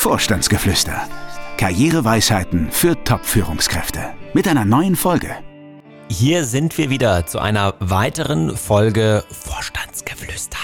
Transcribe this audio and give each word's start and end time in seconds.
Vorstandsgeflüster. 0.00 1.06
Karriereweisheiten 1.58 2.70
für 2.70 3.04
Top-Führungskräfte. 3.04 4.14
Mit 4.32 4.48
einer 4.48 4.64
neuen 4.64 4.96
Folge. 4.96 5.28
Hier 6.08 6.46
sind 6.46 6.78
wir 6.78 6.88
wieder 6.88 7.26
zu 7.26 7.38
einer 7.38 7.74
weiteren 7.80 8.56
Folge 8.56 9.24
Vorstandsgeflüster. 9.30 10.56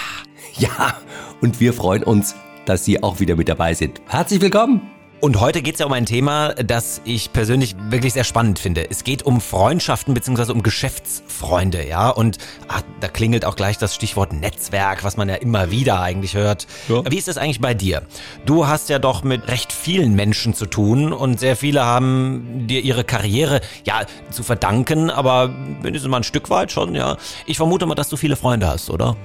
Ja, 0.55 0.95
und 1.39 1.59
wir 1.59 1.73
freuen 1.73 2.01
uns, 2.01 2.33
dass 2.65 2.83
Sie 2.83 3.03
auch 3.03 3.19
wieder 3.19 3.35
mit 3.35 3.47
dabei 3.47 3.75
sind. 3.75 4.01
Herzlich 4.07 4.41
willkommen! 4.41 4.96
Und 5.19 5.39
heute 5.39 5.63
geht 5.63 5.73
es 5.73 5.79
ja 5.79 5.87
um 5.87 5.93
ein 5.93 6.05
Thema, 6.05 6.53
das 6.53 7.01
ich 7.03 7.33
persönlich 7.33 7.75
wirklich 7.89 8.13
sehr 8.13 8.23
spannend 8.23 8.59
finde. 8.59 8.87
Es 8.87 9.03
geht 9.03 9.23
um 9.23 9.41
Freundschaften 9.41 10.13
bzw. 10.13 10.51
um 10.51 10.61
Geschäftsfreunde, 10.61 11.87
ja. 11.87 12.09
Und 12.09 12.37
ach, 12.67 12.83
da 12.99 13.07
klingelt 13.07 13.43
auch 13.43 13.55
gleich 13.55 13.79
das 13.79 13.95
Stichwort 13.95 14.31
Netzwerk, 14.31 15.03
was 15.03 15.17
man 15.17 15.27
ja 15.27 15.35
immer 15.35 15.71
wieder 15.71 16.01
eigentlich 16.01 16.35
hört. 16.35 16.67
Ja. 16.87 17.01
Wie 17.09 17.17
ist 17.17 17.27
es 17.27 17.39
eigentlich 17.39 17.61
bei 17.61 17.73
dir? 17.73 18.03
Du 18.45 18.67
hast 18.67 18.89
ja 18.89 18.99
doch 18.99 19.23
mit 19.23 19.47
recht 19.47 19.73
vielen 19.73 20.13
Menschen 20.13 20.53
zu 20.53 20.67
tun 20.67 21.11
und 21.11 21.39
sehr 21.39 21.55
viele 21.55 21.83
haben 21.83 22.67
dir 22.67 22.81
ihre 22.81 23.03
Karriere 23.03 23.61
ja 23.85 24.01
zu 24.29 24.43
verdanken, 24.43 25.09
aber 25.09 25.47
mindestens 25.81 26.11
mal 26.11 26.17
ein 26.17 26.23
Stück 26.25 26.51
weit 26.51 26.71
schon, 26.71 26.93
ja. 26.93 27.17
Ich 27.47 27.57
vermute 27.57 27.87
mal, 27.87 27.95
dass 27.95 28.09
du 28.09 28.17
viele 28.17 28.35
Freunde 28.35 28.67
hast, 28.67 28.91
oder? 28.91 29.17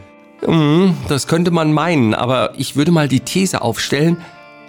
Mhm, 0.47 0.97
das 1.09 1.27
könnte 1.27 1.51
man 1.51 1.71
meinen, 1.71 2.15
aber 2.15 2.55
ich 2.57 2.77
würde 2.77 2.93
mal 2.93 3.09
die 3.09 3.21
These 3.21 3.61
aufstellen, 3.61 4.17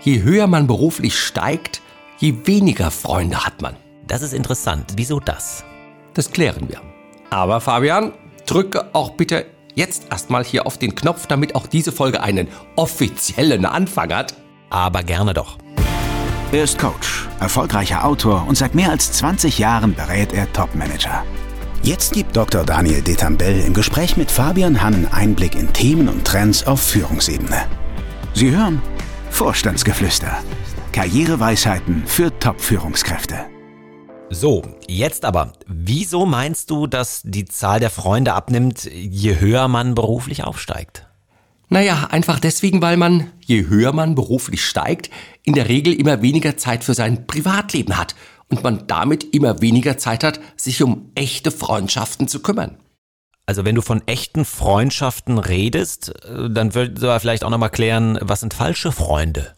Je 0.03 0.21
höher 0.21 0.47
man 0.47 0.67
beruflich 0.67 1.17
steigt, 1.17 1.81
je 2.17 2.45
weniger 2.45 2.91
Freunde 2.91 3.45
hat 3.45 3.61
man. 3.61 3.77
Das 4.05 4.21
ist 4.21 4.33
interessant. 4.33 4.95
Wieso 4.97 5.21
das? 5.21 5.63
Das 6.13 6.29
klären 6.29 6.67
wir. 6.67 6.81
Aber 7.29 7.61
Fabian, 7.61 8.11
drücke 8.45 8.93
auch 8.93 9.11
bitte 9.11 9.45
jetzt 9.75 10.11
erstmal 10.11 10.43
hier 10.43 10.67
auf 10.67 10.77
den 10.77 10.93
Knopf, 10.93 11.27
damit 11.27 11.55
auch 11.55 11.67
diese 11.67 11.93
Folge 11.93 12.21
einen 12.21 12.49
offiziellen 12.75 13.65
Anfang 13.65 14.13
hat. 14.13 14.35
Aber 14.69 15.03
gerne 15.03 15.33
doch. 15.33 15.57
Er 16.51 16.65
ist 16.65 16.77
Coach, 16.77 17.29
erfolgreicher 17.39 18.03
Autor 18.03 18.45
und 18.45 18.57
seit 18.57 18.75
mehr 18.75 18.89
als 18.91 19.13
20 19.13 19.57
Jahren 19.57 19.95
berät 19.95 20.33
er 20.33 20.51
Topmanager. 20.51 21.23
Jetzt 21.81 22.11
gibt 22.13 22.35
Dr. 22.35 22.65
Daniel 22.65 23.01
Detambell 23.01 23.61
im 23.61 23.73
Gespräch 23.73 24.17
mit 24.17 24.29
Fabian 24.29 24.81
Hannen 24.81 25.07
Einblick 25.09 25.55
in 25.55 25.71
Themen 25.71 26.09
und 26.09 26.25
Trends 26.25 26.67
auf 26.67 26.81
Führungsebene. 26.81 27.65
Sie 28.33 28.51
hören 28.51 28.81
Vorstandsgeflüster. 29.33 30.43
Karriereweisheiten 30.91 32.03
für 32.05 32.37
Top-Führungskräfte. 32.37 33.47
So, 34.29 34.61
jetzt 34.87 35.25
aber, 35.25 35.53
wieso 35.65 36.27
meinst 36.27 36.69
du, 36.69 36.85
dass 36.85 37.23
die 37.25 37.45
Zahl 37.45 37.79
der 37.79 37.89
Freunde 37.89 38.33
abnimmt, 38.33 38.83
je 38.85 39.39
höher 39.39 39.67
man 39.67 39.95
beruflich 39.95 40.43
aufsteigt? 40.43 41.07
Naja, 41.67 42.09
einfach 42.11 42.39
deswegen, 42.39 42.83
weil 42.83 42.95
man, 42.95 43.31
je 43.39 43.65
höher 43.65 43.91
man 43.91 44.13
beruflich 44.13 44.63
steigt, 44.63 45.09
in 45.43 45.55
der 45.55 45.67
Regel 45.67 45.93
immer 45.93 46.21
weniger 46.21 46.55
Zeit 46.55 46.83
für 46.83 46.93
sein 46.93 47.25
Privatleben 47.25 47.97
hat 47.97 48.13
und 48.49 48.63
man 48.63 48.85
damit 48.85 49.33
immer 49.33 49.61
weniger 49.61 49.97
Zeit 49.97 50.23
hat, 50.23 50.39
sich 50.57 50.83
um 50.83 51.09
echte 51.15 51.49
Freundschaften 51.49 52.27
zu 52.27 52.43
kümmern. 52.43 52.77
Also 53.45 53.65
wenn 53.65 53.75
du 53.75 53.81
von 53.81 54.01
echten 54.07 54.45
Freundschaften 54.45 55.37
redest, 55.37 56.13
äh, 56.25 56.49
dann 56.49 56.75
würdest 56.75 57.03
du 57.03 57.19
vielleicht 57.19 57.43
auch 57.43 57.49
nochmal 57.49 57.69
klären, 57.69 58.17
was 58.21 58.39
sind 58.39 58.53
falsche 58.53 58.91
Freunde? 58.91 59.53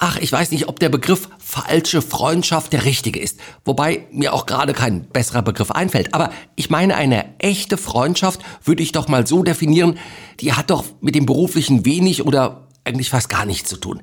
Ach, 0.00 0.16
ich 0.18 0.30
weiß 0.30 0.52
nicht, 0.52 0.68
ob 0.68 0.78
der 0.78 0.90
Begriff 0.90 1.28
falsche 1.38 2.02
Freundschaft 2.02 2.72
der 2.72 2.84
richtige 2.84 3.18
ist. 3.18 3.40
Wobei 3.64 4.06
mir 4.12 4.32
auch 4.32 4.46
gerade 4.46 4.72
kein 4.72 5.08
besserer 5.08 5.42
Begriff 5.42 5.70
einfällt. 5.72 6.14
Aber 6.14 6.30
ich 6.56 6.70
meine, 6.70 6.94
eine 6.94 7.38
echte 7.38 7.76
Freundschaft 7.76 8.40
würde 8.62 8.82
ich 8.82 8.92
doch 8.92 9.08
mal 9.08 9.26
so 9.26 9.42
definieren, 9.42 9.98
die 10.40 10.52
hat 10.52 10.70
doch 10.70 10.84
mit 11.00 11.14
dem 11.14 11.26
Beruflichen 11.26 11.84
wenig 11.84 12.24
oder 12.24 12.68
eigentlich 12.84 13.10
fast 13.10 13.28
gar 13.28 13.44
nichts 13.44 13.68
zu 13.68 13.76
tun. 13.76 14.02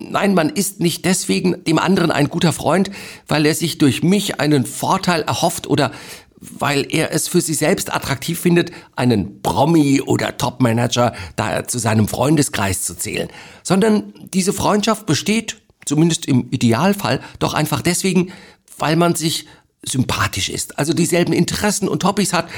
Nein, 0.00 0.34
man 0.34 0.50
ist 0.50 0.78
nicht 0.78 1.04
deswegen 1.04 1.64
dem 1.64 1.78
anderen 1.80 2.12
ein 2.12 2.28
guter 2.28 2.52
Freund, 2.52 2.90
weil 3.26 3.44
er 3.46 3.54
sich 3.54 3.78
durch 3.78 4.04
mich 4.04 4.38
einen 4.38 4.64
Vorteil 4.66 5.22
erhofft 5.22 5.66
oder 5.66 5.90
weil 6.40 6.86
er 6.88 7.12
es 7.12 7.28
für 7.28 7.40
sich 7.40 7.58
selbst 7.58 7.92
attraktiv 7.92 8.38
findet, 8.38 8.70
einen 8.96 9.42
Promi 9.42 10.00
oder 10.00 10.36
Topmanager 10.36 11.14
da 11.36 11.66
zu 11.66 11.78
seinem 11.78 12.08
Freundeskreis 12.08 12.82
zu 12.82 12.96
zählen, 12.96 13.28
sondern 13.62 14.12
diese 14.32 14.52
Freundschaft 14.52 15.06
besteht, 15.06 15.60
zumindest 15.84 16.26
im 16.26 16.48
Idealfall, 16.50 17.20
doch 17.38 17.54
einfach 17.54 17.82
deswegen, 17.82 18.32
weil 18.78 18.96
man 18.96 19.14
sich 19.14 19.46
sympathisch 19.82 20.48
ist, 20.48 20.78
also 20.78 20.92
dieselben 20.92 21.32
Interessen 21.32 21.88
und 21.88 22.04
Hobbys 22.04 22.32
hat, 22.32 22.48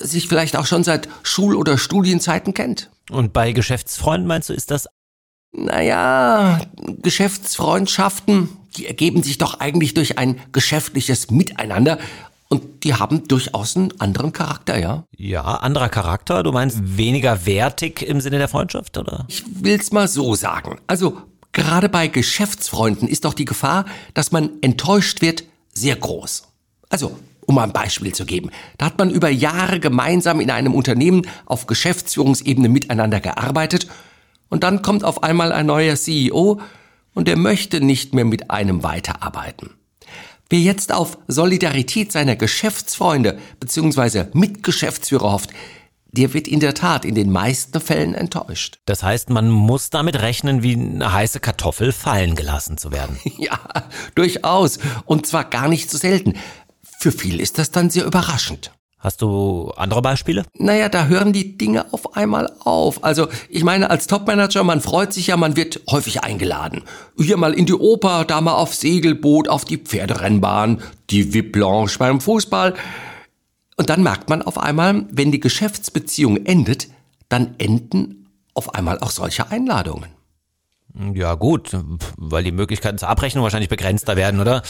sich 0.00 0.28
vielleicht 0.28 0.56
auch 0.56 0.66
schon 0.66 0.84
seit 0.84 1.08
Schul- 1.22 1.56
oder 1.56 1.78
Studienzeiten 1.78 2.54
kennt. 2.54 2.90
Und 3.10 3.32
bei 3.32 3.52
Geschäftsfreunden 3.52 4.26
meinst 4.26 4.48
du, 4.48 4.54
ist 4.54 4.70
das? 4.70 4.88
Naja, 5.52 6.60
Geschäftsfreundschaften, 7.02 8.48
die 8.76 8.86
ergeben 8.86 9.22
sich 9.22 9.36
doch 9.36 9.60
eigentlich 9.60 9.92
durch 9.92 10.16
ein 10.16 10.40
geschäftliches 10.52 11.30
Miteinander 11.30 11.98
und 12.52 12.84
die 12.84 12.92
haben 12.92 13.26
durchaus 13.28 13.76
einen 13.76 13.98
anderen 13.98 14.34
Charakter, 14.34 14.78
ja. 14.78 15.04
Ja, 15.16 15.40
anderer 15.40 15.88
Charakter. 15.88 16.42
Du 16.42 16.52
meinst 16.52 16.98
weniger 16.98 17.46
wertig 17.46 18.02
im 18.02 18.20
Sinne 18.20 18.36
der 18.36 18.48
Freundschaft, 18.48 18.98
oder? 18.98 19.24
Ich 19.28 19.42
will's 19.46 19.90
mal 19.90 20.06
so 20.06 20.34
sagen. 20.34 20.78
Also, 20.86 21.16
gerade 21.52 21.88
bei 21.88 22.08
Geschäftsfreunden 22.08 23.08
ist 23.08 23.24
doch 23.24 23.32
die 23.32 23.46
Gefahr, 23.46 23.86
dass 24.12 24.32
man 24.32 24.50
enttäuscht 24.60 25.22
wird, 25.22 25.44
sehr 25.72 25.96
groß. 25.96 26.42
Also, 26.90 27.16
um 27.46 27.54
mal 27.54 27.64
ein 27.64 27.72
Beispiel 27.72 28.14
zu 28.14 28.26
geben. 28.26 28.50
Da 28.76 28.84
hat 28.84 28.98
man 28.98 29.08
über 29.08 29.30
Jahre 29.30 29.80
gemeinsam 29.80 30.38
in 30.38 30.50
einem 30.50 30.74
Unternehmen 30.74 31.22
auf 31.46 31.66
Geschäftsführungsebene 31.66 32.68
miteinander 32.68 33.20
gearbeitet 33.20 33.86
und 34.50 34.62
dann 34.62 34.82
kommt 34.82 35.04
auf 35.04 35.22
einmal 35.22 35.52
ein 35.52 35.64
neuer 35.64 35.96
CEO 35.96 36.60
und 37.14 37.28
der 37.28 37.38
möchte 37.38 37.80
nicht 37.80 38.12
mehr 38.12 38.26
mit 38.26 38.50
einem 38.50 38.82
weiterarbeiten. 38.82 39.70
Wer 40.52 40.60
jetzt 40.60 40.92
auf 40.92 41.16
Solidarität 41.28 42.12
seiner 42.12 42.36
Geschäftsfreunde 42.36 43.38
bzw. 43.58 44.26
Mitgeschäftsführer 44.34 45.32
hofft, 45.32 45.48
der 46.08 46.34
wird 46.34 46.46
in 46.46 46.60
der 46.60 46.74
Tat 46.74 47.06
in 47.06 47.14
den 47.14 47.32
meisten 47.32 47.80
Fällen 47.80 48.12
enttäuscht. 48.12 48.78
Das 48.84 49.02
heißt, 49.02 49.30
man 49.30 49.48
muss 49.48 49.88
damit 49.88 50.20
rechnen, 50.20 50.62
wie 50.62 50.74
eine 50.74 51.10
heiße 51.10 51.40
Kartoffel 51.40 51.90
fallen 51.90 52.34
gelassen 52.34 52.76
zu 52.76 52.92
werden. 52.92 53.18
Ja, 53.38 53.58
durchaus. 54.14 54.78
Und 55.06 55.26
zwar 55.26 55.44
gar 55.44 55.68
nicht 55.68 55.90
so 55.90 55.96
selten. 55.96 56.34
Für 56.98 57.12
viele 57.12 57.42
ist 57.42 57.56
das 57.56 57.70
dann 57.70 57.88
sehr 57.88 58.04
überraschend. 58.04 58.72
Hast 59.02 59.20
du 59.20 59.72
andere 59.76 60.00
Beispiele? 60.00 60.44
Naja, 60.56 60.88
da 60.88 61.06
hören 61.06 61.32
die 61.32 61.58
Dinge 61.58 61.92
auf 61.92 62.16
einmal 62.16 62.52
auf. 62.60 63.02
Also, 63.02 63.26
ich 63.48 63.64
meine, 63.64 63.90
als 63.90 64.06
Topmanager, 64.06 64.62
man 64.62 64.80
freut 64.80 65.12
sich 65.12 65.26
ja, 65.26 65.36
man 65.36 65.56
wird 65.56 65.80
häufig 65.90 66.22
eingeladen. 66.22 66.82
Hier 67.18 67.36
mal 67.36 67.52
in 67.52 67.66
die 67.66 67.74
Oper, 67.74 68.24
da 68.24 68.40
mal 68.40 68.54
aufs 68.54 68.78
Segelboot, 68.78 69.48
auf 69.48 69.64
die 69.64 69.78
Pferderennbahn, 69.78 70.82
die 71.10 71.34
VIP 71.34 71.50
Blanche 71.50 71.98
beim 71.98 72.20
Fußball. 72.20 72.74
Und 73.76 73.90
dann 73.90 74.04
merkt 74.04 74.30
man 74.30 74.40
auf 74.40 74.56
einmal, 74.56 75.04
wenn 75.10 75.32
die 75.32 75.40
Geschäftsbeziehung 75.40 76.46
endet, 76.46 76.86
dann 77.28 77.56
enden 77.58 78.28
auf 78.54 78.76
einmal 78.76 79.00
auch 79.00 79.10
solche 79.10 79.50
Einladungen. 79.50 80.10
Ja 81.14 81.34
gut, 81.34 81.70
weil 82.18 82.44
die 82.44 82.52
Möglichkeiten 82.52 82.98
zur 82.98 83.08
Abrechnung 83.08 83.42
wahrscheinlich 83.42 83.70
begrenzter 83.70 84.14
werden, 84.14 84.40
oder? 84.40 84.62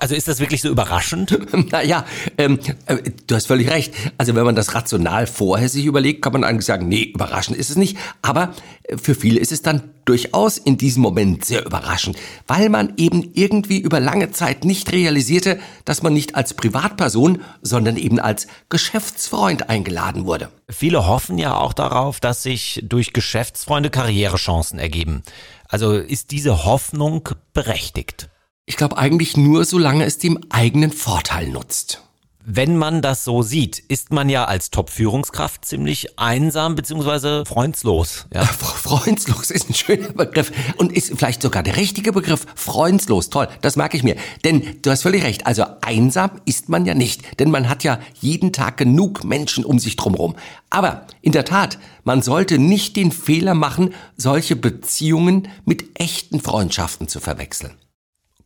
Also 0.00 0.14
ist 0.14 0.28
das 0.28 0.38
wirklich 0.38 0.60
so 0.60 0.68
überraschend? 0.68 1.38
naja, 1.72 2.04
ähm, 2.36 2.58
äh, 2.86 2.98
du 3.26 3.34
hast 3.34 3.46
völlig 3.46 3.70
recht. 3.70 3.94
Also 4.18 4.34
wenn 4.34 4.44
man 4.44 4.54
das 4.54 4.74
rational 4.74 5.26
vorher 5.26 5.70
sich 5.70 5.86
überlegt, 5.86 6.20
kann 6.20 6.34
man 6.34 6.44
eigentlich 6.44 6.66
sagen, 6.66 6.88
nee, 6.88 7.04
überraschend 7.14 7.56
ist 7.56 7.70
es 7.70 7.76
nicht. 7.76 7.96
Aber 8.20 8.52
äh, 8.82 8.98
für 8.98 9.14
viele 9.14 9.40
ist 9.40 9.50
es 9.50 9.62
dann 9.62 9.91
durchaus 10.04 10.58
in 10.58 10.76
diesem 10.76 11.02
Moment 11.02 11.44
sehr 11.44 11.64
überraschend, 11.64 12.16
weil 12.46 12.68
man 12.68 12.94
eben 12.96 13.30
irgendwie 13.34 13.78
über 13.78 14.00
lange 14.00 14.30
Zeit 14.30 14.64
nicht 14.64 14.92
realisierte, 14.92 15.60
dass 15.84 16.02
man 16.02 16.12
nicht 16.12 16.34
als 16.34 16.54
Privatperson, 16.54 17.42
sondern 17.62 17.96
eben 17.96 18.18
als 18.18 18.46
Geschäftsfreund 18.68 19.68
eingeladen 19.68 20.26
wurde. 20.26 20.50
Viele 20.68 21.06
hoffen 21.06 21.38
ja 21.38 21.56
auch 21.56 21.72
darauf, 21.72 22.20
dass 22.20 22.42
sich 22.42 22.82
durch 22.84 23.12
Geschäftsfreunde 23.12 23.90
Karrierechancen 23.90 24.78
ergeben. 24.78 25.22
Also 25.68 25.94
ist 25.94 26.30
diese 26.30 26.64
Hoffnung 26.64 27.28
berechtigt? 27.52 28.28
Ich 28.66 28.76
glaube 28.76 28.98
eigentlich 28.98 29.36
nur, 29.36 29.64
solange 29.64 30.04
es 30.04 30.18
dem 30.18 30.38
eigenen 30.50 30.92
Vorteil 30.92 31.48
nutzt. 31.48 32.02
Wenn 32.44 32.76
man 32.76 33.02
das 33.02 33.22
so 33.22 33.42
sieht, 33.42 33.78
ist 33.78 34.12
man 34.12 34.28
ja 34.28 34.46
als 34.46 34.70
Top-Führungskraft 34.70 35.64
ziemlich 35.64 36.18
einsam 36.18 36.74
bzw. 36.74 37.44
freundslos. 37.44 38.26
Ja? 38.34 38.44
Freundslos 38.44 39.52
ist 39.52 39.70
ein 39.70 39.74
schöner 39.74 40.08
Begriff 40.08 40.50
und 40.76 40.90
ist 40.90 41.12
vielleicht 41.16 41.40
sogar 41.40 41.62
der 41.62 41.76
richtige 41.76 42.12
Begriff. 42.12 42.44
Freundslos, 42.56 43.30
toll, 43.30 43.46
das 43.60 43.76
merke 43.76 43.96
ich 43.96 44.02
mir. 44.02 44.16
Denn 44.44 44.80
du 44.82 44.90
hast 44.90 45.02
völlig 45.02 45.22
recht, 45.22 45.46
also 45.46 45.64
einsam 45.82 46.40
ist 46.44 46.68
man 46.68 46.84
ja 46.84 46.94
nicht, 46.94 47.38
denn 47.38 47.52
man 47.52 47.68
hat 47.68 47.84
ja 47.84 48.00
jeden 48.20 48.52
Tag 48.52 48.76
genug 48.76 49.22
Menschen 49.22 49.64
um 49.64 49.78
sich 49.78 49.94
drumherum. 49.94 50.34
Aber 50.68 51.06
in 51.20 51.30
der 51.30 51.44
Tat, 51.44 51.78
man 52.02 52.22
sollte 52.22 52.58
nicht 52.58 52.96
den 52.96 53.12
Fehler 53.12 53.54
machen, 53.54 53.94
solche 54.16 54.56
Beziehungen 54.56 55.46
mit 55.64 56.00
echten 56.00 56.40
Freundschaften 56.40 57.06
zu 57.06 57.20
verwechseln. 57.20 57.74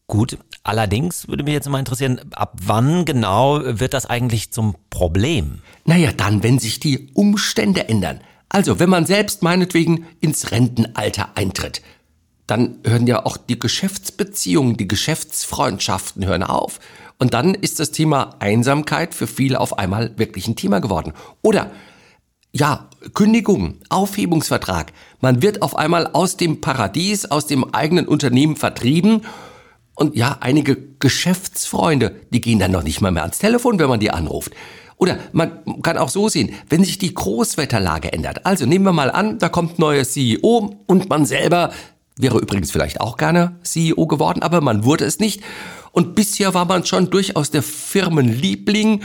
Gut, 0.08 0.38
allerdings 0.62 1.26
würde 1.26 1.42
mich 1.42 1.52
jetzt 1.52 1.68
mal 1.68 1.80
interessieren, 1.80 2.20
ab 2.32 2.58
wann 2.62 3.04
genau 3.04 3.60
wird 3.64 3.92
das 3.92 4.06
eigentlich 4.06 4.52
zum 4.52 4.76
Problem? 4.88 5.62
Naja, 5.84 6.12
dann, 6.12 6.42
wenn 6.44 6.60
sich 6.60 6.78
die 6.78 7.10
Umstände 7.14 7.88
ändern. 7.88 8.20
Also, 8.48 8.78
wenn 8.78 8.88
man 8.88 9.06
selbst 9.06 9.42
meinetwegen 9.42 10.06
ins 10.20 10.50
Rentenalter 10.52 11.30
eintritt. 11.34 11.82
dann 12.46 12.78
hören 12.84 13.08
ja 13.08 13.26
auch 13.26 13.36
die 13.36 13.58
Geschäftsbeziehungen, 13.58 14.76
die 14.76 14.86
Geschäftsfreundschaften 14.86 16.24
hören 16.24 16.44
auf. 16.44 16.78
Und 17.18 17.34
dann 17.34 17.54
ist 17.54 17.80
das 17.80 17.90
Thema 17.90 18.36
Einsamkeit 18.38 19.14
für 19.14 19.26
viele 19.26 19.58
auf 19.58 19.78
einmal 19.78 20.16
wirklich 20.16 20.46
ein 20.46 20.54
Thema 20.54 20.78
geworden. 20.80 21.12
Oder 21.42 21.72
ja, 22.52 22.88
Kündigung, 23.14 23.78
Aufhebungsvertrag. 23.88 24.92
Man 25.20 25.42
wird 25.42 25.62
auf 25.62 25.76
einmal 25.76 26.06
aus 26.06 26.36
dem 26.36 26.60
Paradies, 26.60 27.26
aus 27.26 27.46
dem 27.46 27.74
eigenen 27.74 28.06
Unternehmen 28.06 28.54
vertrieben. 28.54 29.22
Und 29.96 30.14
ja, 30.14 30.36
einige 30.40 30.76
Geschäftsfreunde, 30.98 32.14
die 32.30 32.40
gehen 32.40 32.60
dann 32.60 32.70
noch 32.70 32.84
nicht 32.84 33.00
mal 33.00 33.10
mehr 33.10 33.22
ans 33.22 33.38
Telefon, 33.38 33.78
wenn 33.78 33.88
man 33.88 33.98
die 33.98 34.10
anruft. 34.10 34.52
Oder 34.98 35.18
man 35.32 35.82
kann 35.82 35.98
auch 35.98 36.10
so 36.10 36.28
sehen, 36.28 36.54
wenn 36.68 36.84
sich 36.84 36.98
die 36.98 37.12
Großwetterlage 37.12 38.12
ändert. 38.12 38.46
Also 38.46 38.66
nehmen 38.66 38.84
wir 38.84 38.92
mal 38.92 39.10
an, 39.10 39.38
da 39.38 39.48
kommt 39.48 39.78
neuer 39.78 40.04
CEO 40.04 40.76
und 40.86 41.08
man 41.08 41.26
selber 41.26 41.72
wäre 42.18 42.38
übrigens 42.38 42.70
vielleicht 42.70 43.00
auch 43.00 43.16
gerne 43.16 43.58
CEO 43.62 44.06
geworden, 44.06 44.42
aber 44.42 44.60
man 44.60 44.84
wurde 44.84 45.04
es 45.04 45.18
nicht. 45.18 45.42
Und 45.92 46.14
bisher 46.14 46.54
war 46.54 46.64
man 46.64 46.84
schon 46.84 47.10
durchaus 47.10 47.50
der 47.50 47.62
Firmenliebling. 47.62 49.02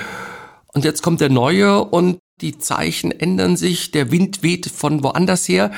Und 0.73 0.85
jetzt 0.85 1.01
kommt 1.03 1.21
der 1.21 1.29
neue 1.29 1.83
und 1.83 2.19
die 2.39 2.57
Zeichen 2.57 3.11
ändern 3.11 3.57
sich, 3.57 3.91
der 3.91 4.11
Wind 4.11 4.43
weht 4.43 4.67
von 4.67 5.03
woanders 5.03 5.47
her 5.47 5.71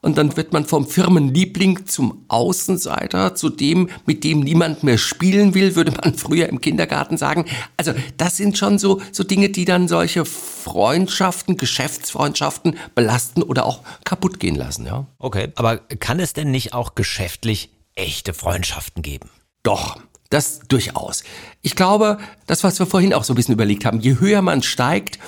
und 0.00 0.18
dann 0.18 0.36
wird 0.36 0.52
man 0.52 0.64
vom 0.64 0.86
Firmenliebling 0.86 1.86
zum 1.86 2.24
Außenseiter, 2.28 3.34
zu 3.34 3.48
dem, 3.50 3.88
mit 4.06 4.24
dem 4.24 4.40
niemand 4.40 4.82
mehr 4.82 4.98
spielen 4.98 5.54
will, 5.54 5.76
würde 5.76 5.92
man 5.92 6.14
früher 6.16 6.48
im 6.48 6.60
Kindergarten 6.60 7.16
sagen. 7.16 7.44
Also 7.76 7.92
das 8.16 8.36
sind 8.36 8.58
schon 8.58 8.78
so, 8.78 9.00
so 9.12 9.24
Dinge, 9.24 9.48
die 9.48 9.64
dann 9.64 9.88
solche 9.88 10.24
Freundschaften, 10.24 11.56
Geschäftsfreundschaften 11.56 12.76
belasten 12.94 13.42
oder 13.42 13.66
auch 13.66 13.82
kaputt 14.04 14.40
gehen 14.40 14.54
lassen. 14.54 14.86
Ja. 14.86 15.06
Okay, 15.18 15.52
aber 15.56 15.78
kann 15.78 16.20
es 16.20 16.32
denn 16.32 16.50
nicht 16.50 16.74
auch 16.74 16.94
geschäftlich 16.94 17.70
echte 17.94 18.34
Freundschaften 18.34 19.02
geben? 19.02 19.30
Doch, 19.62 19.98
das 20.30 20.60
durchaus. 20.68 21.24
Ich 21.62 21.74
glaube, 21.74 22.18
das, 22.46 22.62
was 22.62 22.78
wir 22.78 22.86
vorhin 22.86 23.14
auch 23.14 23.24
so 23.24 23.32
ein 23.32 23.36
bisschen 23.36 23.54
überlegt 23.54 23.84
haben, 23.84 24.00
je 24.00 24.18
höher 24.20 24.42
man 24.42 24.62
steigt, 24.62 25.18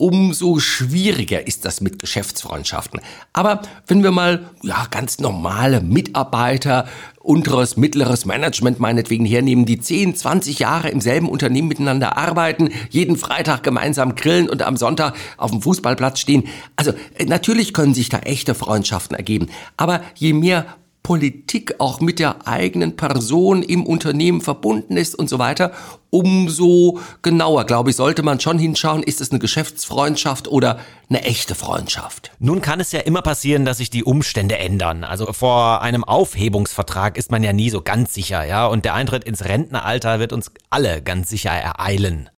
umso 0.00 0.58
schwieriger 0.60 1.46
ist 1.46 1.66
das 1.66 1.82
mit 1.82 1.98
Geschäftsfreundschaften. 1.98 3.00
Aber 3.34 3.60
wenn 3.86 4.02
wir 4.02 4.10
mal 4.10 4.48
ja, 4.62 4.86
ganz 4.90 5.18
normale 5.18 5.82
Mitarbeiter, 5.82 6.88
unteres, 7.18 7.76
mittleres 7.76 8.24
Management 8.24 8.80
meinetwegen 8.80 9.26
hernehmen, 9.26 9.66
die 9.66 9.78
10, 9.78 10.16
20 10.16 10.58
Jahre 10.58 10.88
im 10.88 11.02
selben 11.02 11.28
Unternehmen 11.28 11.68
miteinander 11.68 12.16
arbeiten, 12.16 12.70
jeden 12.88 13.18
Freitag 13.18 13.62
gemeinsam 13.62 14.14
grillen 14.14 14.48
und 14.48 14.62
am 14.62 14.78
Sonntag 14.78 15.14
auf 15.36 15.50
dem 15.50 15.60
Fußballplatz 15.60 16.18
stehen. 16.18 16.44
Also 16.76 16.92
äh, 17.18 17.26
natürlich 17.26 17.74
können 17.74 17.92
sich 17.92 18.08
da 18.08 18.20
echte 18.20 18.54
Freundschaften 18.54 19.14
ergeben. 19.14 19.48
Aber 19.76 20.00
je 20.14 20.32
mehr 20.32 20.64
Politik 21.02 21.76
auch 21.78 22.00
mit 22.00 22.18
der 22.18 22.46
eigenen 22.46 22.96
Person 22.96 23.62
im 23.62 23.86
Unternehmen 23.86 24.40
verbunden 24.40 24.96
ist 24.96 25.14
und 25.14 25.28
so 25.28 25.38
weiter, 25.38 25.72
umso 26.10 27.00
genauer, 27.22 27.64
glaube 27.64 27.90
ich, 27.90 27.96
sollte 27.96 28.22
man 28.22 28.38
schon 28.38 28.58
hinschauen, 28.58 29.02
ist 29.02 29.20
es 29.20 29.30
eine 29.30 29.38
Geschäftsfreundschaft 29.38 30.48
oder 30.48 30.78
eine 31.08 31.22
echte 31.22 31.54
Freundschaft. 31.54 32.32
Nun 32.38 32.60
kann 32.60 32.80
es 32.80 32.92
ja 32.92 33.00
immer 33.00 33.22
passieren, 33.22 33.64
dass 33.64 33.78
sich 33.78 33.90
die 33.90 34.04
Umstände 34.04 34.58
ändern. 34.58 35.04
Also 35.04 35.32
vor 35.32 35.82
einem 35.82 36.04
Aufhebungsvertrag 36.04 37.16
ist 37.16 37.30
man 37.30 37.42
ja 37.42 37.52
nie 37.52 37.70
so 37.70 37.80
ganz 37.80 38.12
sicher, 38.12 38.44
ja, 38.44 38.66
und 38.66 38.84
der 38.84 38.94
Eintritt 38.94 39.24
ins 39.24 39.44
Rentenalter 39.44 40.20
wird 40.20 40.32
uns 40.32 40.52
alle 40.68 41.02
ganz 41.02 41.28
sicher 41.28 41.50
ereilen. 41.50 42.28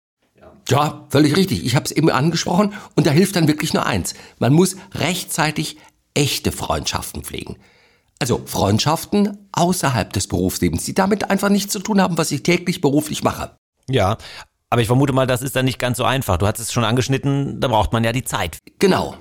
Ja, 0.68 1.06
völlig 1.10 1.36
richtig. 1.36 1.64
Ich 1.66 1.74
habe 1.74 1.84
es 1.84 1.92
eben 1.92 2.08
angesprochen 2.08 2.72
und 2.94 3.06
da 3.06 3.10
hilft 3.10 3.34
dann 3.36 3.48
wirklich 3.48 3.74
nur 3.74 3.84
eins. 3.84 4.14
Man 4.38 4.52
muss 4.52 4.76
rechtzeitig 4.94 5.76
echte 6.14 6.52
Freundschaften 6.52 7.24
pflegen. 7.24 7.56
Also 8.22 8.40
Freundschaften 8.46 9.48
außerhalb 9.50 10.12
des 10.12 10.28
Berufslebens, 10.28 10.84
die 10.84 10.94
damit 10.94 11.28
einfach 11.28 11.48
nichts 11.48 11.72
zu 11.72 11.80
tun 11.80 12.00
haben, 12.00 12.16
was 12.18 12.30
ich 12.30 12.44
täglich 12.44 12.80
beruflich 12.80 13.24
mache. 13.24 13.56
Ja, 13.90 14.16
aber 14.70 14.80
ich 14.80 14.86
vermute 14.86 15.12
mal, 15.12 15.26
das 15.26 15.42
ist 15.42 15.56
dann 15.56 15.64
nicht 15.64 15.80
ganz 15.80 15.98
so 15.98 16.04
einfach. 16.04 16.36
Du 16.36 16.46
hast 16.46 16.60
es 16.60 16.72
schon 16.72 16.84
angeschnitten, 16.84 17.60
da 17.60 17.66
braucht 17.66 17.92
man 17.92 18.04
ja 18.04 18.12
die 18.12 18.22
Zeit. 18.22 18.58
Genau. 18.78 19.16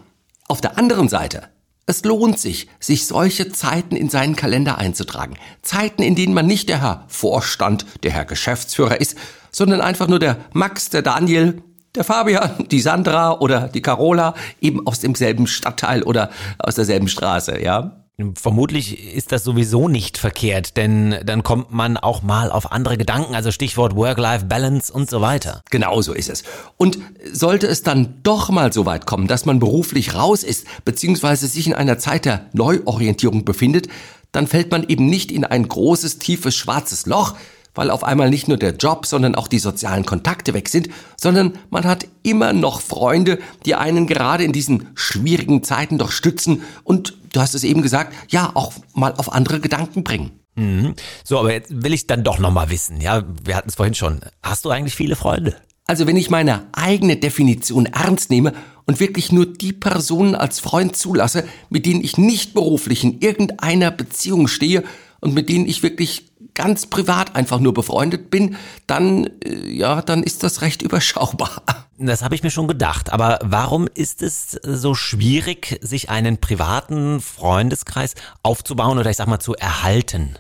Auf 0.48 0.62
der 0.62 0.78
anderen 0.78 1.10
Seite, 1.10 1.50
es 1.88 2.04
lohnt 2.04 2.38
sich, 2.38 2.68
sich 2.80 3.08
solche 3.08 3.52
Zeiten 3.52 3.96
in 3.96 4.08
seinen 4.08 4.36
Kalender 4.36 4.78
einzutragen. 4.78 5.36
Zeiten, 5.64 6.04
in 6.04 6.14
denen 6.14 6.36
man 6.36 6.46
nicht 6.46 6.70
der 6.70 6.80
Herr 6.80 7.06
Vorstand, 7.08 7.88
der 8.04 8.12
Herr 8.12 8.26
Geschäftsführer 8.26 9.02
ist, 9.02 9.18
sondern 9.50 9.82
einfach 9.82 10.08
nur 10.08 10.20
der 10.20 10.38
Max, 10.54 10.92
der 10.92 11.02
Daniel, 11.02 11.64
der 11.96 12.04
Fabian, 12.04 12.68
die 12.70 12.82
Sandra 12.82 13.40
oder 13.40 13.68
die 13.68 13.82
Carola, 13.82 14.36
eben 14.62 14.86
aus 14.86 15.00
demselben 15.00 15.48
Stadtteil 15.48 16.04
oder 16.04 16.30
aus 16.60 16.76
derselben 16.76 17.08
Straße, 17.08 17.60
ja. 17.60 18.01
Vermutlich 18.36 19.16
ist 19.16 19.32
das 19.32 19.44
sowieso 19.44 19.88
nicht 19.88 20.18
verkehrt, 20.18 20.78
denn 20.78 21.16
dann 21.26 21.44
kommt 21.44 21.72
man 21.72 21.98
auch 21.98 22.22
mal 22.22 22.52
auf 22.52 22.72
andere 22.72 22.98
Gedanken, 22.98 23.36
also 23.36 23.52
Stichwort 23.52 23.96
Work-Life-Balance 23.96 24.92
und 24.92 25.10
so 25.10 25.22
weiter. 25.22 25.62
Genau 25.70 26.02
so 26.02 26.14
ist 26.14 26.30
es. 26.30 26.44
Und 26.78 26.98
sollte 27.32 27.68
es 27.68 27.84
dann 27.84 28.16
doch 28.24 28.50
mal 28.50 28.72
so 28.74 28.86
weit 28.86 29.06
kommen, 29.06 29.28
dass 29.28 29.46
man 29.46 29.60
beruflich 29.60 30.14
raus 30.14 30.44
ist, 30.44 30.66
beziehungsweise 30.86 31.48
sich 31.48 31.68
in 31.68 31.74
einer 31.74 31.98
Zeit 31.98 32.26
der 32.26 32.46
Neuorientierung 32.54 33.46
befindet, 33.46 33.88
dann 34.32 34.48
fällt 34.48 34.72
man 34.72 34.88
eben 34.88 35.08
nicht 35.08 35.32
in 35.32 35.44
ein 35.44 35.68
großes, 35.68 36.18
tiefes, 36.20 36.56
schwarzes 36.56 37.06
Loch, 37.06 37.36
weil 37.74 37.90
auf 37.90 38.04
einmal 38.04 38.30
nicht 38.30 38.48
nur 38.48 38.58
der 38.58 38.76
Job, 38.76 39.06
sondern 39.06 39.36
auch 39.36 39.48
die 39.48 39.60
sozialen 39.60 40.06
Kontakte 40.06 40.54
weg 40.54 40.70
sind, 40.70 40.90
sondern 41.18 41.54
man 41.70 41.86
hat 41.86 42.08
immer 42.24 42.54
noch 42.54 42.82
Freunde, 42.82 43.40
die 43.66 43.76
einen 43.76 44.08
gerade 44.08 44.44
in 44.44 44.52
diesen 44.52 44.90
schwierigen 44.96 45.64
Zeiten 45.64 45.98
doch 45.98 46.12
stützen 46.12 46.62
und, 46.84 47.18
du 47.34 47.40
hast 47.40 47.56
es 47.56 47.64
eben 47.64 47.82
gesagt, 47.82 48.14
ja, 48.30 48.52
auch 48.54 48.74
mal 48.94 49.14
auf 49.16 49.32
andere 49.32 49.60
Gedanken 49.60 50.04
bringen. 50.04 50.32
Mhm. 50.56 50.96
So, 51.24 51.40
aber 51.40 51.54
jetzt 51.54 51.84
will 51.84 51.94
ich 51.94 52.08
dann 52.08 52.24
doch 52.24 52.40
nochmal 52.40 52.70
wissen, 52.70 53.00
ja, 53.00 53.24
wir 53.44 53.56
hatten 53.56 53.70
es 53.70 53.76
vorhin 53.76 53.96
schon. 53.96 54.22
Hast 54.44 54.66
du 54.66 54.70
eigentlich 54.70 54.96
viele 54.96 55.16
Freunde? 55.16 55.56
Also 55.88 56.08
wenn 56.08 56.18
ich 56.18 56.30
meine 56.30 56.68
eigene 56.74 57.18
Definition 57.18 57.86
ernst 57.86 58.30
nehme 58.30 58.54
und 58.86 59.00
wirklich 59.00 59.32
nur 59.32 59.46
die 59.46 59.74
Personen 59.74 60.36
als 60.36 60.60
Freund 60.60 60.96
zulasse, 60.96 61.46
mit 61.70 61.86
denen 61.86 62.04
ich 62.04 62.18
nicht 62.18 62.54
beruflich 62.54 63.04
in 63.04 63.20
irgendeiner 63.20 63.92
Beziehung 63.92 64.48
stehe 64.48 64.84
und 65.20 65.34
mit 65.34 65.50
denen 65.50 65.68
ich 65.68 65.84
wirklich 65.84 66.31
ganz 66.62 66.86
privat 66.86 67.36
einfach 67.36 67.60
nur 67.60 67.74
befreundet 67.74 68.30
bin, 68.30 68.56
dann, 68.86 69.26
äh, 69.44 69.68
ja, 69.68 70.04
dann 70.04 70.22
ist 70.22 70.44
das 70.44 70.62
recht 70.62 70.82
überschaubar. 70.82 71.64
Das 72.04 72.24
habe 72.24 72.34
ich 72.34 72.42
mir 72.42 72.50
schon 72.50 72.68
gedacht. 72.68 73.14
Aber 73.14 73.38
warum 73.44 73.88
ist 73.94 74.24
es 74.24 74.58
so 74.64 74.96
schwierig, 74.96 75.78
sich 75.84 76.10
einen 76.10 76.40
privaten 76.40 77.22
Freundeskreis 77.22 78.16
aufzubauen 78.42 78.98
oder 78.98 79.12
ich 79.12 79.18
sag 79.18 79.28
mal 79.28 79.38
zu 79.38 79.54
erhalten? 79.54 80.36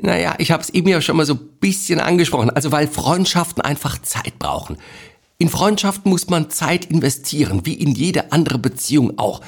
Naja, 0.00 0.36
ich 0.38 0.52
habe 0.52 0.62
es 0.62 0.70
eben 0.70 0.88
ja 0.88 1.02
schon 1.02 1.18
mal 1.18 1.26
so 1.26 1.34
ein 1.34 1.58
bisschen 1.60 2.00
angesprochen. 2.00 2.48
Also 2.48 2.72
weil 2.72 2.88
Freundschaften 2.88 3.62
einfach 3.62 4.00
Zeit 4.00 4.38
brauchen. 4.38 4.78
In 5.36 5.50
Freundschaften 5.50 6.10
muss 6.10 6.30
man 6.30 6.48
Zeit 6.48 6.86
investieren, 6.86 7.66
wie 7.66 7.74
in 7.74 7.90
jede 7.90 8.32
andere 8.32 8.56
Beziehung 8.56 9.18
auch. 9.18 9.42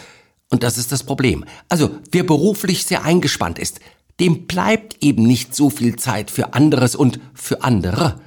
Und 0.50 0.62
das 0.62 0.77
ist 0.77 0.93
das 0.93 1.03
Problem. 1.03 1.47
Also 1.71 1.93
wer 2.11 2.25
beruflich 2.25 2.85
sehr 2.85 3.05
eingespannt 3.05 3.59
ist, 3.59 3.81
dem 4.21 4.47
bleibt 4.47 5.03
eben 5.03 5.23
nicht 5.23 5.55
so 5.55 5.71
viel 5.71 5.97
Zeit 5.97 6.31
für 6.31 6.55
anderes 6.55 6.97
und 6.97 7.21
für 7.35 7.63
andere. 7.63 8.21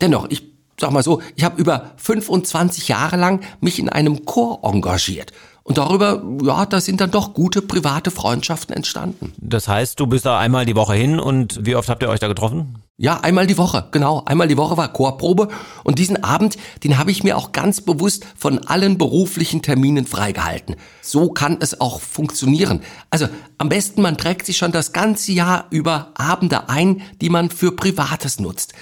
Dennoch, 0.00 0.26
ich 0.30 0.42
sag 0.78 0.92
mal 0.92 1.02
so, 1.02 1.22
ich 1.34 1.44
habe 1.44 1.60
über 1.60 1.92
25 1.96 2.88
Jahre 2.88 3.16
lang 3.16 3.40
mich 3.60 3.78
in 3.78 3.88
einem 3.88 4.24
Chor 4.24 4.60
engagiert. 4.62 5.32
Und 5.62 5.78
darüber, 5.78 6.22
ja, 6.44 6.64
da 6.64 6.80
sind 6.80 7.00
dann 7.00 7.10
doch 7.10 7.34
gute 7.34 7.60
private 7.60 8.12
Freundschaften 8.12 8.76
entstanden. 8.76 9.32
Das 9.38 9.66
heißt, 9.66 9.98
du 9.98 10.06
bist 10.06 10.24
da 10.24 10.38
einmal 10.38 10.64
die 10.64 10.76
Woche 10.76 10.94
hin 10.94 11.18
und 11.18 11.66
wie 11.66 11.74
oft 11.74 11.88
habt 11.88 12.02
ihr 12.04 12.08
euch 12.08 12.20
da 12.20 12.28
getroffen? 12.28 12.76
Ja, 12.98 13.20
einmal 13.20 13.46
die 13.46 13.58
Woche, 13.58 13.88
genau. 13.90 14.22
Einmal 14.24 14.48
die 14.48 14.56
Woche 14.56 14.78
war 14.78 14.90
Chorprobe 14.90 15.48
und 15.84 15.98
diesen 15.98 16.24
Abend, 16.24 16.56
den 16.82 16.96
habe 16.96 17.10
ich 17.10 17.22
mir 17.22 17.36
auch 17.36 17.52
ganz 17.52 17.82
bewusst 17.82 18.24
von 18.38 18.66
allen 18.66 18.96
beruflichen 18.96 19.60
Terminen 19.60 20.06
freigehalten. 20.06 20.76
So 21.02 21.28
kann 21.28 21.58
es 21.60 21.78
auch 21.78 22.00
funktionieren. 22.00 22.80
Also 23.10 23.28
am 23.58 23.68
besten, 23.68 24.00
man 24.00 24.16
trägt 24.16 24.46
sich 24.46 24.56
schon 24.56 24.72
das 24.72 24.94
ganze 24.94 25.32
Jahr 25.32 25.66
über 25.68 26.12
Abende 26.14 26.70
ein, 26.70 27.02
die 27.20 27.28
man 27.28 27.50
für 27.50 27.72
Privates 27.72 28.40
nutzt. 28.40 28.72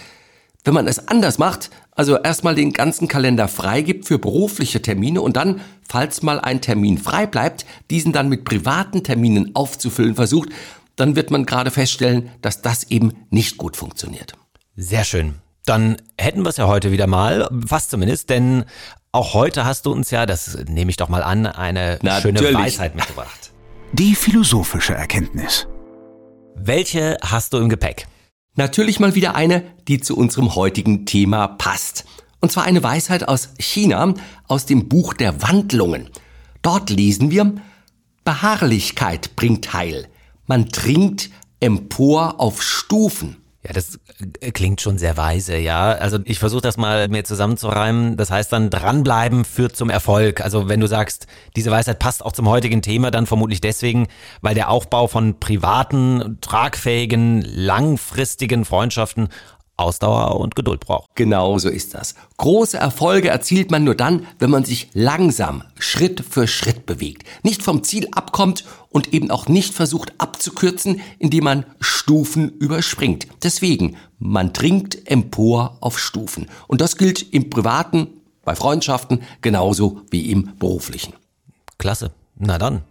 Wenn 0.62 0.74
man 0.74 0.86
es 0.86 1.08
anders 1.08 1.38
macht, 1.38 1.70
also 1.90 2.16
erstmal 2.16 2.54
den 2.54 2.72
ganzen 2.72 3.08
Kalender 3.08 3.48
freigibt 3.48 4.06
für 4.06 4.20
berufliche 4.20 4.80
Termine 4.80 5.22
und 5.22 5.36
dann, 5.36 5.60
falls 5.88 6.22
mal 6.22 6.38
ein 6.38 6.60
Termin 6.60 6.98
frei 6.98 7.26
bleibt, 7.26 7.66
diesen 7.90 8.12
dann 8.12 8.28
mit 8.28 8.44
privaten 8.44 9.02
Terminen 9.02 9.56
aufzufüllen 9.56 10.14
versucht, 10.14 10.50
dann 10.96 11.16
wird 11.16 11.30
man 11.30 11.46
gerade 11.46 11.70
feststellen, 11.70 12.30
dass 12.40 12.62
das 12.62 12.84
eben 12.84 13.26
nicht 13.30 13.56
gut 13.56 13.76
funktioniert. 13.76 14.34
Sehr 14.76 15.04
schön. 15.04 15.36
Dann 15.66 15.96
hätten 16.18 16.42
wir 16.42 16.50
es 16.50 16.56
ja 16.58 16.66
heute 16.66 16.92
wieder 16.92 17.06
mal, 17.06 17.48
fast 17.66 17.90
zumindest, 17.90 18.28
denn 18.30 18.64
auch 19.12 19.32
heute 19.32 19.64
hast 19.64 19.86
du 19.86 19.92
uns 19.92 20.10
ja, 20.10 20.26
das 20.26 20.58
nehme 20.68 20.90
ich 20.90 20.96
doch 20.96 21.08
mal 21.08 21.22
an, 21.22 21.46
eine 21.46 21.98
Natürlich. 22.02 22.40
schöne 22.40 22.58
Weisheit 22.58 22.94
mitgebracht. 22.94 23.52
Die 23.92 24.14
philosophische 24.14 24.94
Erkenntnis. 24.94 25.66
Welche 26.56 27.16
hast 27.22 27.52
du 27.52 27.58
im 27.58 27.68
Gepäck? 27.68 28.06
Natürlich 28.56 29.00
mal 29.00 29.14
wieder 29.14 29.34
eine, 29.34 29.62
die 29.88 30.00
zu 30.00 30.16
unserem 30.16 30.54
heutigen 30.54 31.06
Thema 31.06 31.48
passt. 31.48 32.04
Und 32.40 32.52
zwar 32.52 32.64
eine 32.64 32.82
Weisheit 32.82 33.26
aus 33.26 33.50
China, 33.58 34.14
aus 34.48 34.66
dem 34.66 34.88
Buch 34.88 35.14
der 35.14 35.42
Wandlungen. 35.42 36.10
Dort 36.62 36.90
lesen 36.90 37.30
wir, 37.30 37.54
Beharrlichkeit 38.24 39.36
bringt 39.36 39.72
Heil. 39.72 40.08
Man 40.46 40.68
trinkt 40.68 41.30
empor 41.60 42.40
auf 42.40 42.62
Stufen. 42.62 43.36
Ja, 43.66 43.72
das 43.72 43.98
äh, 44.40 44.50
klingt 44.50 44.82
schon 44.82 44.98
sehr 44.98 45.16
weise, 45.16 45.56
ja. 45.56 45.92
Also 45.92 46.18
ich 46.24 46.38
versuche 46.38 46.60
das 46.60 46.76
mal 46.76 47.08
mir 47.08 47.24
zusammenzureimen. 47.24 48.18
Das 48.18 48.30
heißt 48.30 48.52
dann, 48.52 48.68
dranbleiben 48.68 49.46
führt 49.46 49.74
zum 49.74 49.88
Erfolg. 49.88 50.42
Also 50.42 50.68
wenn 50.68 50.80
du 50.80 50.86
sagst, 50.86 51.26
diese 51.56 51.70
Weisheit 51.70 51.98
passt 51.98 52.22
auch 52.22 52.32
zum 52.32 52.48
heutigen 52.48 52.82
Thema, 52.82 53.10
dann 53.10 53.26
vermutlich 53.26 53.62
deswegen, 53.62 54.08
weil 54.42 54.54
der 54.54 54.68
Aufbau 54.68 55.06
von 55.06 55.40
privaten, 55.40 56.36
tragfähigen, 56.42 57.40
langfristigen 57.40 58.66
Freundschaften 58.66 59.28
Ausdauer 59.76 60.38
und 60.40 60.54
Geduld 60.54 60.80
braucht. 60.80 61.10
Genau 61.14 61.58
so 61.58 61.68
ist 61.68 61.94
das. 61.94 62.14
Große 62.36 62.76
Erfolge 62.76 63.28
erzielt 63.28 63.70
man 63.70 63.84
nur 63.84 63.94
dann, 63.94 64.26
wenn 64.38 64.50
man 64.50 64.64
sich 64.64 64.88
langsam, 64.94 65.64
Schritt 65.78 66.24
für 66.28 66.46
Schritt 66.46 66.86
bewegt, 66.86 67.26
nicht 67.42 67.62
vom 67.62 67.82
Ziel 67.82 68.08
abkommt 68.12 68.64
und 68.90 69.12
eben 69.12 69.30
auch 69.30 69.48
nicht 69.48 69.74
versucht 69.74 70.12
abzukürzen, 70.18 71.00
indem 71.18 71.44
man 71.44 71.66
Stufen 71.80 72.50
überspringt. 72.50 73.26
Deswegen, 73.42 73.96
man 74.18 74.52
dringt 74.52 75.10
empor 75.10 75.78
auf 75.80 75.98
Stufen. 75.98 76.48
Und 76.68 76.80
das 76.80 76.96
gilt 76.96 77.32
im 77.32 77.50
privaten, 77.50 78.08
bei 78.44 78.54
Freundschaften 78.54 79.22
genauso 79.40 80.02
wie 80.10 80.30
im 80.30 80.56
beruflichen. 80.58 81.14
Klasse. 81.78 82.12
Na 82.36 82.58
dann. 82.58 82.82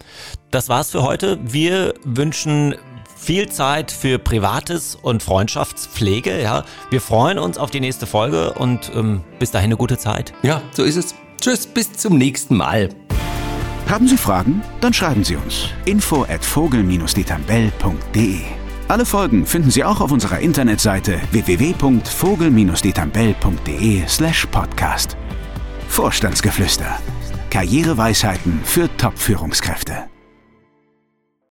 Das 0.52 0.70
war's 0.70 0.92
für 0.92 1.04
heute. 1.04 1.40
Wir 1.44 1.94
wünschen 2.04 2.76
viel 3.24 3.50
Zeit 3.50 3.92
für 3.92 4.20
Privates 4.20 4.96
und 4.96 5.24
Freundschaftspflege. 5.24 6.42
Ja, 6.42 6.66
wir 6.90 7.02
freuen 7.02 7.40
uns 7.40 7.58
auf 7.58 7.72
die 7.72 7.80
nächste 7.80 8.06
Folge 8.06 8.54
und 8.54 8.92
ähm, 8.94 9.22
bis 9.40 9.50
dahin 9.52 9.70
eine 9.70 9.78
gute 9.78 9.98
Zeit. 9.98 10.34
Ja, 10.44 10.62
so 10.72 10.84
ist 10.84 10.98
es. 10.98 11.16
Tschüss, 11.40 11.66
bis 11.66 11.94
zum 11.94 12.18
nächsten 12.18 12.58
Mal. 12.58 12.90
Haben 13.90 14.08
Sie 14.08 14.18
Fragen? 14.18 14.62
Dann 14.82 14.94
schreiben 14.94 15.24
Sie 15.24 15.36
uns. 15.36 15.70
Info 15.86 16.24
at 16.24 16.44
vogel-detambell.de 16.44 18.42
Alle 18.88 19.06
Folgen 19.06 19.46
finden 19.46 19.70
Sie 19.72 19.84
auch 19.84 20.02
auf 20.02 20.12
unserer 20.12 20.40
Internetseite 20.40 21.20
www.vogel-detambell.de 21.32 24.08
slash 24.08 24.48
podcast. 24.48 25.16
Vorstandsgeflüster. 25.88 27.00
Karriereweisheiten 27.50 28.62
für 28.64 28.90
Top-Führungskräfte. 28.98 30.13